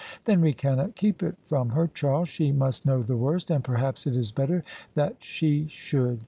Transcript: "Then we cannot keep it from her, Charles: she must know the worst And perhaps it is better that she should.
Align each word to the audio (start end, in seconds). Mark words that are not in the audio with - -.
"Then 0.25 0.41
we 0.41 0.53
cannot 0.53 0.95
keep 0.95 1.21
it 1.21 1.35
from 1.45 1.69
her, 1.69 1.85
Charles: 1.85 2.27
she 2.27 2.51
must 2.51 2.87
know 2.87 3.03
the 3.03 3.15
worst 3.17 3.51
And 3.51 3.63
perhaps 3.63 4.07
it 4.07 4.15
is 4.15 4.31
better 4.31 4.63
that 4.95 5.17
she 5.21 5.67
should. 5.67 6.19